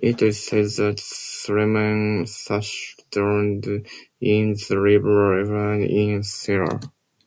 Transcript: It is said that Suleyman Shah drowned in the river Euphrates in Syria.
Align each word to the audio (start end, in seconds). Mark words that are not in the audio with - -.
It 0.00 0.22
is 0.22 0.42
said 0.42 0.70
that 0.78 0.98
Suleyman 0.98 2.24
Shah 2.24 2.62
drowned 3.10 3.66
in 4.18 4.56
the 4.70 4.80
river 4.80 5.38
Euphrates 5.38 5.88
in 5.92 6.22
Syria. 6.22 6.80